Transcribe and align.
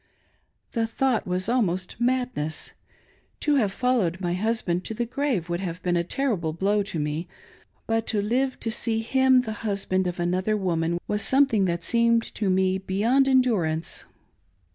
The 0.71 0.87
thought 0.87 1.27
was 1.27 1.47
almost 1.47 1.97
madness. 2.01 2.73
To 3.41 3.57
have 3.57 3.71
followed 3.71 4.19
my 4.19 4.33
husband 4.33 4.83
to 4.85 4.95
the 4.95 5.05
grave 5.05 5.47
would 5.47 5.59
have 5.59 5.83
beej^i 5.83 5.99
a 5.99 6.03
terrible 6.03 6.53
blow 6.53 6.81
to 6.81 6.97
me; 6.97 7.27
but 7.85 8.07
to 8.07 8.19
live 8.19 8.59
to 8.61 8.71
see 8.71 9.01
him 9.01 9.41
the 9.41 9.51
husband 9.61 10.07
of 10.07 10.19
another 10.19 10.57
woman 10.57 10.97
was 11.07 11.21
something 11.21 11.65
that 11.65 11.83
seemed 11.83 12.23
to 12.33 12.49
me 12.49 12.79
beyopd 12.79 12.97
en 13.27 13.43
28 13.43 13.45
454 13.45 13.51
"FOR 13.53 13.55
ALL 13.57 13.61
ETERNITY. 13.61 13.61
durance. 13.61 14.05